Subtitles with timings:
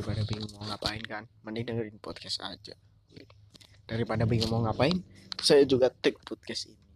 [0.00, 2.72] Daripada bingung mau ngapain kan, mending dengerin podcast aja.
[3.84, 4.96] Daripada bingung mau ngapain,
[5.36, 6.88] saya juga take podcast ini.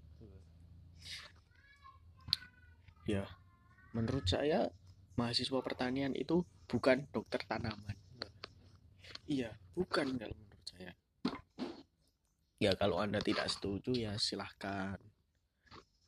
[3.05, 3.29] Ya,
[3.93, 4.73] menurut saya
[5.21, 7.93] mahasiswa pertanian itu bukan dokter tanaman.
[9.29, 10.93] Iya, bukan kalau menurut saya.
[12.57, 14.97] Ya kalau Anda tidak setuju ya silahkan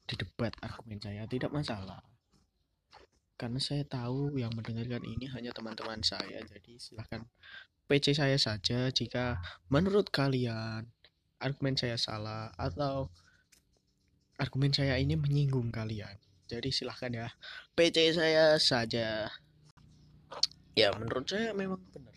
[0.09, 2.01] didebat argumen saya tidak masalah
[3.37, 7.25] karena saya tahu yang mendengarkan ini hanya teman-teman saya jadi silahkan
[7.87, 9.39] PC saya saja jika
[9.71, 10.89] menurut kalian
[11.39, 13.13] argumen saya salah atau
[14.41, 16.17] argumen saya ini menyinggung kalian.
[16.47, 17.29] Jadi silahkan ya
[17.75, 19.31] PC saya saja.
[20.77, 22.15] Ya menurut saya memang benar.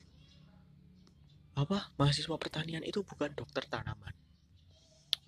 [1.55, 1.91] Apa?
[1.99, 4.15] Mahasiswa pertanian itu bukan dokter tanaman.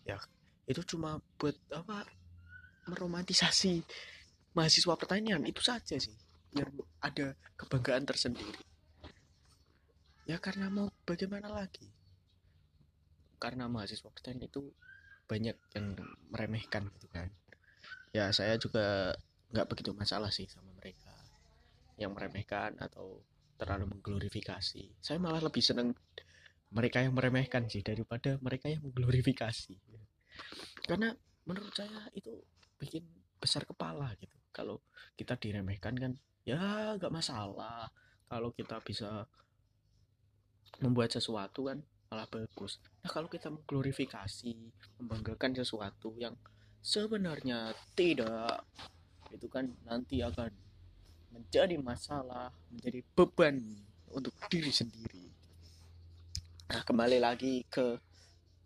[0.08, 0.20] Ya
[0.66, 2.08] itu cuma buat apa?
[2.90, 3.84] Meromantisasi
[4.52, 6.16] mahasiswa pertanian itu saja sih
[6.52, 6.68] biar
[7.00, 8.60] ada kebanggaan tersendiri.
[10.28, 11.88] Ya karena mau bagaimana lagi?
[13.40, 14.70] Karena mahasiswa pertanian itu
[15.26, 15.86] banyak yang
[16.28, 17.32] meremehkan gitu kan.
[18.12, 19.16] Ya saya juga
[19.52, 21.12] nggak begitu masalah sih sama mereka
[21.96, 23.24] yang meremehkan atau
[23.56, 25.00] terlalu mengglorifikasi.
[25.00, 25.96] Saya malah lebih seneng
[26.72, 29.76] mereka yang meremehkan sih daripada mereka yang mengglorifikasi.
[30.88, 31.16] Karena
[31.48, 32.32] menurut saya itu
[32.80, 33.04] bikin
[33.42, 34.38] besar kepala gitu.
[34.54, 34.86] Kalau
[35.18, 36.14] kita diremehkan kan
[36.46, 37.90] ya nggak masalah.
[38.30, 39.26] Kalau kita bisa
[40.80, 42.78] membuat sesuatu kan malah bagus.
[43.02, 44.54] Nah kalau kita mengglorifikasi
[45.02, 46.38] membanggakan sesuatu yang
[46.80, 48.62] sebenarnya tidak
[49.32, 50.52] itu kan nanti akan
[51.32, 53.58] menjadi masalah menjadi beban
[54.12, 55.32] untuk diri sendiri.
[56.68, 57.96] Nah kembali lagi ke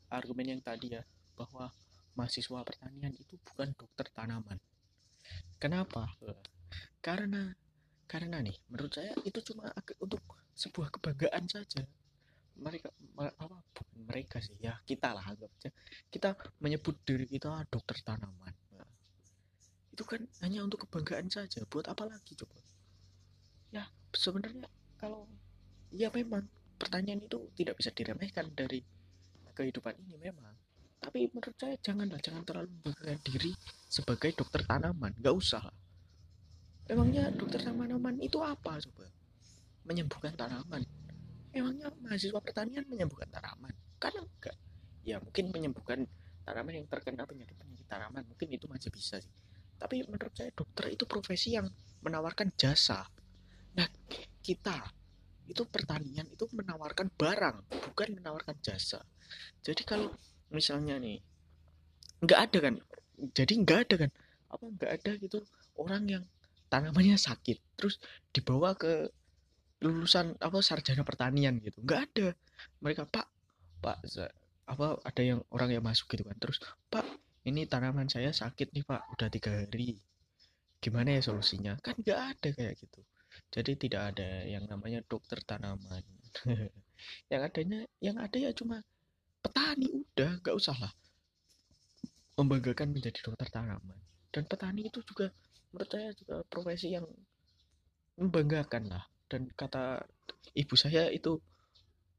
[0.10, 1.04] argumen yang tadi ya
[1.38, 1.70] bahwa
[2.18, 4.58] mahasiswa pertanian itu bukan dokter tanaman
[5.62, 6.12] Kenapa?
[7.00, 7.54] Karena
[8.06, 10.22] karena nih menurut saya itu cuma untuk
[10.54, 11.84] sebuah kebanggaan saja.
[12.56, 12.88] Mereka
[13.20, 15.70] apa bukan mereka sih ya kita lah anggap aja
[16.08, 18.56] kita menyebut diri kita dokter tanaman.
[18.72, 18.88] Nah,
[19.92, 21.68] itu kan hanya untuk kebanggaan saja.
[21.68, 22.56] Buat apa lagi coba?
[23.76, 23.84] Ya
[24.16, 25.28] sebenarnya kalau
[25.92, 26.48] ya memang
[26.80, 28.80] pertanyaan itu tidak bisa diremehkan dari
[29.56, 30.55] kehidupan ini memang
[31.06, 33.54] tapi menurut saya janganlah jangan terlalu membanggakan diri
[33.86, 35.62] sebagai dokter tanaman nggak usah.
[36.90, 39.06] Emangnya dokter tanaman itu apa coba?
[39.86, 40.82] Menyembuhkan tanaman.
[41.54, 43.70] Emangnya mahasiswa pertanian menyembuhkan tanaman?
[44.02, 44.58] Karena enggak.
[45.06, 46.10] Ya mungkin menyembuhkan
[46.42, 49.30] tanaman yang terkena penyakit penyakit tanaman mungkin itu masih bisa sih.
[49.78, 51.70] Tapi menurut saya dokter itu profesi yang
[52.02, 53.06] menawarkan jasa.
[53.78, 53.86] Nah
[54.42, 54.90] kita
[55.46, 59.06] itu pertanian itu menawarkan barang bukan menawarkan jasa.
[59.62, 60.10] Jadi kalau
[60.56, 61.20] misalnya nih
[62.24, 62.76] nggak ada kan?
[63.36, 64.12] Jadi nggak ada kan?
[64.48, 65.40] Apa nggak ada gitu?
[65.76, 66.24] Orang yang
[66.72, 68.00] tanamannya sakit terus
[68.32, 69.12] dibawa ke
[69.84, 71.84] lulusan apa sarjana pertanian gitu.
[71.84, 72.28] Nggak ada.
[72.80, 73.28] Mereka pak
[73.84, 74.00] pak
[74.66, 76.38] apa ada yang orang yang masuk gitu kan.
[76.40, 77.06] Terus pak
[77.46, 80.00] ini tanaman saya sakit nih pak udah tiga hari.
[80.80, 81.76] Gimana ya solusinya?
[81.84, 83.04] Kan nggak ada kayak gitu.
[83.52, 86.04] Jadi tidak ada yang namanya dokter tanaman.
[87.32, 88.80] Yang adanya yang ada ya cuma
[89.46, 90.94] petani udah nggak usah lah.
[92.34, 94.02] Membanggakan menjadi dokter tanaman.
[94.34, 95.30] Dan petani itu juga
[95.70, 97.06] menurut saya juga profesi yang
[98.18, 99.06] membanggakan lah.
[99.30, 100.02] Dan kata
[100.58, 101.38] ibu saya itu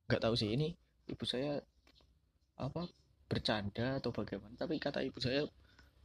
[0.06, 0.70] nggak tahu sih ini
[1.10, 1.58] ibu saya
[2.62, 2.86] apa
[3.26, 4.54] bercanda atau bagaimana.
[4.54, 5.42] Tapi kata ibu saya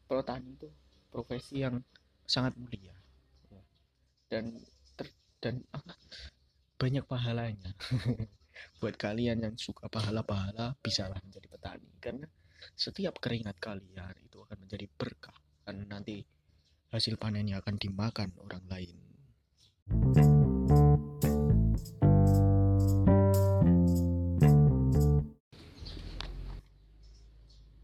[0.09, 0.67] petani itu
[1.13, 1.77] profesi yang
[2.25, 2.97] sangat mulia.
[4.25, 4.57] Dan
[4.97, 5.61] ter, dan
[6.81, 7.77] banyak pahalanya
[8.79, 12.27] buat kalian yang suka pahala-pahala bisalah menjadi petani karena
[12.77, 16.21] setiap keringat kalian itu akan menjadi berkah dan nanti
[16.91, 18.97] hasil panennya akan dimakan orang lain.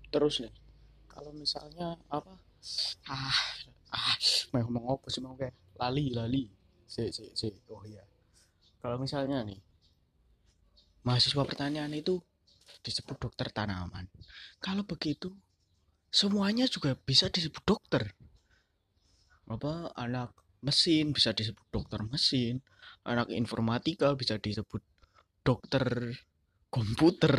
[0.08, 0.54] Terus nih,
[1.06, 2.36] kalau misalnya apa?
[3.06, 3.40] Ah,
[3.94, 4.16] ah,
[4.50, 6.44] mau ngomong apa sih mau kayak lali lali.
[6.88, 7.54] Si si si.
[7.70, 8.02] Oh iya.
[8.82, 9.60] Kalau misalnya nih,
[11.08, 12.20] mahasiswa pertanian itu
[12.84, 14.12] disebut dokter tanaman.
[14.60, 15.32] Kalau begitu,
[16.12, 18.12] semuanya juga bisa disebut dokter.
[19.48, 22.60] Apa anak mesin bisa disebut dokter mesin,
[23.08, 24.84] anak informatika bisa disebut
[25.48, 26.12] dokter
[26.68, 27.32] komputer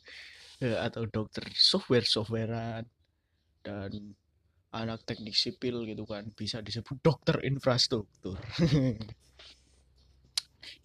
[0.88, 2.88] atau dokter software softwarean
[3.60, 3.92] dan
[4.72, 8.40] anak teknik sipil gitu kan bisa disebut dokter infrastruktur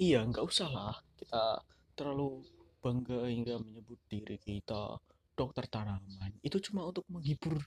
[0.07, 2.43] iya nggak usah lah kita terlalu
[2.81, 4.97] bangga hingga menyebut diri kita
[5.37, 6.33] dokter tanaman.
[6.41, 7.61] Itu cuma untuk menghibur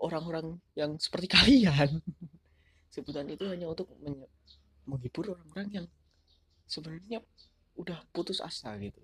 [0.00, 2.00] orang-orang yang seperti kalian.
[2.92, 3.88] Sebutan itu hanya untuk
[4.86, 5.86] menghibur orang-orang yang
[6.68, 7.24] sebenarnya
[7.76, 9.00] udah putus asa gitu.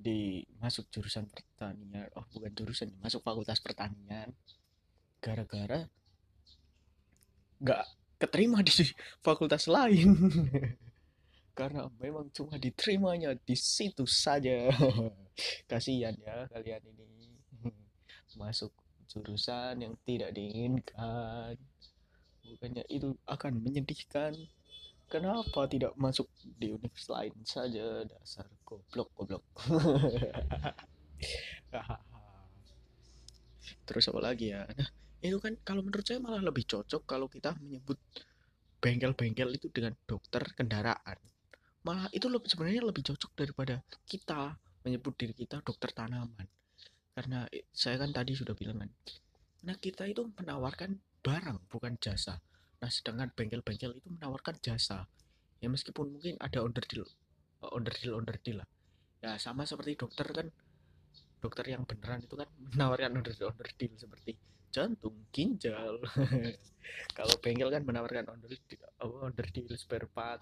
[0.00, 4.32] Di masuk jurusan pertanian oh bukan jurusan masuk fakultas pertanian.
[5.20, 5.84] Gara-gara
[7.60, 7.84] nggak
[8.16, 8.72] keterima di
[9.26, 10.16] fakultas lain
[11.54, 14.70] karena memang cuma diterimanya di situ saja.
[15.70, 17.06] Kasihan ya kalian ini.
[18.40, 18.72] Masuk
[19.10, 21.58] jurusan yang tidak diinginkan.
[22.46, 24.34] Bukannya itu akan menyedihkan.
[25.10, 28.06] Kenapa tidak masuk di universitas lain saja?
[28.06, 29.42] Dasar goblok goblok.
[33.90, 34.70] Terus apa lagi ya?
[34.70, 34.86] Nah
[35.18, 37.98] itu kan kalau menurut saya malah lebih cocok kalau kita menyebut
[38.80, 41.18] bengkel-bengkel itu dengan dokter kendaraan
[41.86, 46.48] malah itu lebih, sebenarnya lebih cocok daripada kita menyebut diri kita dokter tanaman
[47.16, 48.90] karena saya kan tadi sudah bilang kan
[49.64, 52.40] nah kita itu menawarkan barang bukan jasa
[52.80, 55.04] Nah, sedangkan bengkel-bengkel itu menawarkan jasa.
[55.60, 57.04] Ya meskipun mungkin ada under deal,
[57.60, 58.68] under deal, under deal lah.
[59.20, 60.48] Ya sama seperti dokter kan,
[61.44, 64.40] dokter yang beneran itu kan menawarkan under under deal seperti
[64.72, 66.00] jantung, ginjal.
[67.16, 68.80] Kalau bengkel kan menawarkan under deal,
[69.20, 70.40] under deal spare part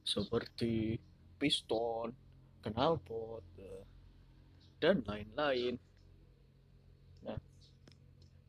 [0.00, 0.96] seperti
[1.36, 2.08] piston,
[2.64, 3.44] knalpot,
[4.80, 5.76] dan lain-lain.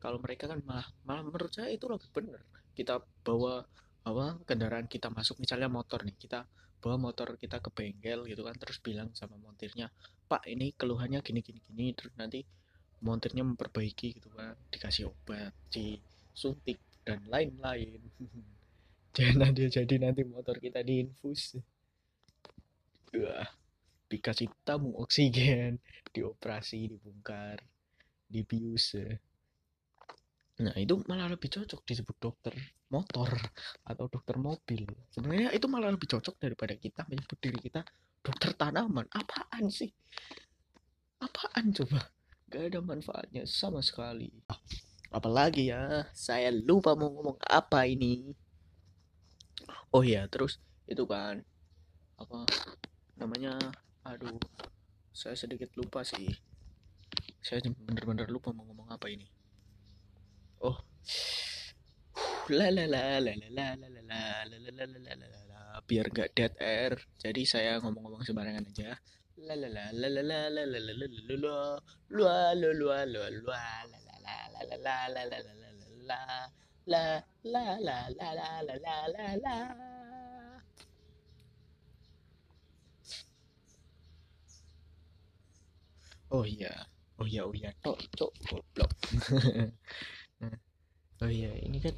[0.00, 2.42] Kalau mereka kan malah malah menurut saya itu lebih benar.
[2.76, 3.64] Kita bawa
[4.04, 6.44] apa kendaraan kita masuk misalnya motor nih kita
[6.84, 9.88] bawa motor kita ke bengkel gitu kan terus bilang sama montirnya
[10.28, 12.44] pak ini keluhannya gini gini gini terus nanti
[13.00, 15.56] montirnya memperbaiki gitu kan dikasih obat
[16.36, 18.04] suntik dan lain-lain
[19.16, 21.58] jangan dia jadi nanti motor kita diinfus
[23.14, 23.46] Wah,
[24.10, 25.78] dikasih tabung oksigen
[26.10, 27.62] dioperasi dibongkar
[28.26, 28.98] dibius
[30.54, 32.54] Nah, itu malah lebih cocok disebut dokter
[32.86, 33.26] motor
[33.90, 34.86] atau dokter mobil.
[35.10, 37.82] Sebenarnya itu malah lebih cocok daripada kita menyebut diri kita
[38.22, 39.10] dokter tanaman.
[39.10, 39.90] Apaan sih?
[41.18, 42.06] Apaan coba?
[42.46, 44.30] Gak ada manfaatnya sama sekali.
[45.10, 48.30] Apalagi ya, saya lupa mau ngomong apa ini.
[49.94, 50.58] Oh iya, terus
[50.90, 51.42] itu kan
[52.18, 52.46] apa
[53.18, 53.56] namanya?
[54.04, 54.36] Aduh,
[55.14, 56.28] saya sedikit lupa sih.
[57.40, 59.28] Saya bener-bener lupa mau ngomong apa ini
[60.64, 60.78] oh
[62.48, 64.00] la la la la la la la
[64.48, 65.12] la la la la
[65.50, 68.96] la biar nggak dead air jadi saya ngomong-ngomong sembarangan aja
[76.86, 78.28] la la la la
[79.40, 79.56] la
[86.34, 86.66] Oh iya,
[87.22, 88.90] oh iya, oh iya, tok, tok, goblok.
[91.22, 91.94] oh iya ini kan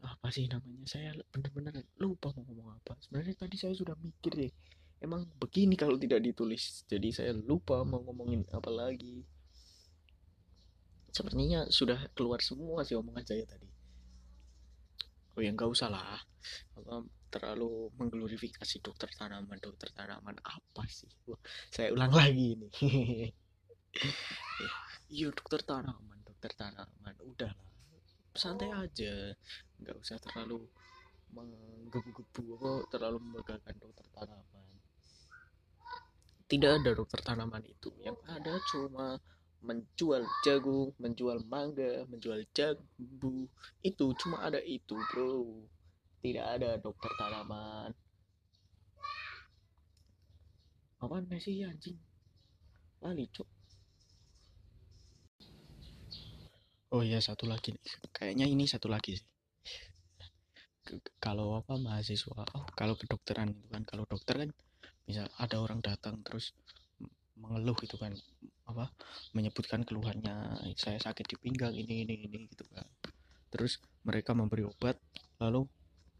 [0.00, 0.88] apa sih namanya?
[0.88, 2.96] Saya benar-benar lupa mau ngomong apa.
[3.04, 4.52] Sebenarnya tadi saya sudah mikir deh.
[5.04, 9.20] Emang begini kalau tidak ditulis jadi saya lupa mau ngomongin apa lagi
[11.10, 13.68] sepertinya sudah keluar semua sih omongan saya tadi.
[15.36, 16.18] Oh ya nggak usah lah.
[16.78, 21.10] Apa terlalu mengglorifikasi dokter tanaman dokter tanaman apa sih?
[21.30, 21.38] Wah,
[21.70, 22.68] saya ulang lagi ini.
[25.10, 27.14] Iya dokter tanaman dokter tanaman.
[27.22, 27.70] Udahlah
[28.34, 29.34] santai aja.
[29.80, 30.66] Nggak usah terlalu
[31.30, 34.66] menggebu-gebu kok terlalu membanggakan dokter tanaman.
[36.50, 37.94] Tidak ada dokter tanaman itu.
[38.02, 39.06] Yang ada cuma
[39.60, 43.48] menjual jagung menjual mangga menjual jambu.
[43.84, 45.64] Itu cuma ada itu bro.
[46.20, 47.92] Tidak ada dokter tanaman.
[51.00, 51.96] Apa sih anjing?
[53.00, 53.48] Lali cok.
[56.90, 57.72] Oh iya satu lagi
[58.10, 59.28] kayaknya ini satu lagi sih.
[61.22, 63.82] Kalau apa mahasiswa oh kalau kedokteran itu kan.
[63.88, 64.50] Kalau dokter kan
[65.08, 66.52] misal ada orang datang terus
[67.40, 68.12] mengeluh gitu kan
[68.70, 68.90] apa
[69.34, 72.86] menyebutkan keluhannya saya sakit di pinggang ini ini ini gitu kan.
[73.50, 74.96] Terus mereka memberi obat
[75.42, 75.66] lalu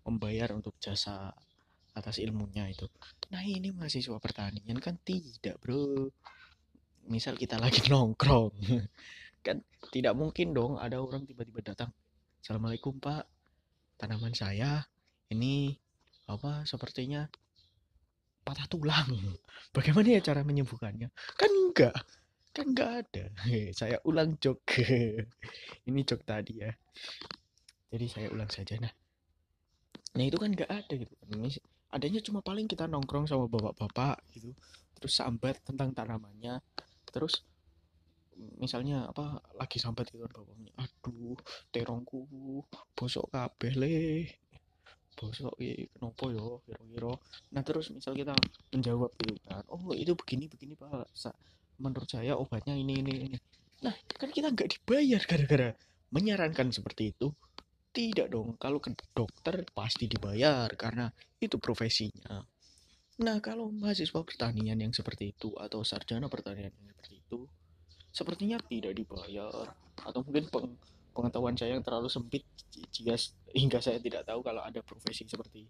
[0.05, 1.31] membayar untuk jasa
[1.95, 2.87] atas ilmunya itu.
[3.31, 6.11] Nah ini mahasiswa pertanian kan tidak bro.
[7.07, 8.55] Misal kita lagi nongkrong
[9.41, 9.57] kan
[9.89, 11.91] tidak mungkin dong ada orang tiba-tiba datang
[12.45, 13.25] assalamualaikum pak.
[13.97, 14.85] Tanaman saya
[15.29, 15.77] ini
[16.25, 17.29] apa sepertinya
[18.45, 19.09] patah tulang.
[19.77, 21.09] Bagaimana ya cara menyembuhkannya?
[21.37, 21.95] Kan enggak
[22.51, 23.25] kan enggak ada.
[23.79, 24.61] Saya ulang jok
[25.89, 26.71] ini jok tadi ya.
[27.91, 28.95] Jadi saya ulang saja nah.
[30.15, 31.15] Nah itu kan enggak ada gitu.
[31.91, 34.55] Adanya cuma paling kita nongkrong sama bapak-bapak gitu.
[34.95, 36.63] Terus sambat tentang tanamannya.
[37.11, 37.43] Terus
[38.63, 40.71] misalnya apa lagi sambat gitu kan bapaknya.
[40.79, 41.35] Aduh
[41.75, 42.27] terongku
[42.95, 43.99] bosok kabeh le.
[45.19, 47.13] Bosok ya kenapa yo kira-kira.
[47.51, 48.39] Nah terus misal kita
[48.71, 51.11] menjawab gitu kan oh itu begini begini pak
[51.81, 53.39] menurut saya obatnya ini ini ini.
[53.83, 55.71] Nah kan kita nggak dibayar gara-gara
[56.13, 57.33] menyarankan seperti itu.
[57.91, 61.11] Tidak dong kalau ke dokter pasti dibayar karena
[61.43, 62.39] itu profesinya.
[63.25, 67.49] Nah kalau mahasiswa pertanian yang seperti itu atau sarjana pertanian yang seperti itu
[68.15, 69.75] sepertinya tidak dibayar.
[70.07, 70.79] Atau mungkin peng
[71.11, 72.47] pengetahuan saya yang terlalu sempit
[72.95, 73.19] jika
[73.51, 75.67] hingga saya tidak tahu kalau ada profesi seperti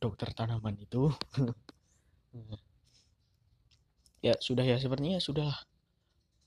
[0.00, 1.10] dokter tanaman itu
[4.20, 5.52] ya sudah ya sepertinya sudah.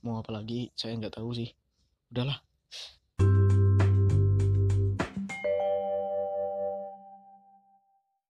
[0.04, 0.70] Mau apa lagi?
[0.76, 1.50] Saya nggak tahu sih.
[2.12, 2.40] Udahlah